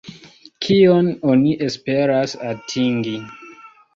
[0.65, 3.13] Kion oni esperas atingi?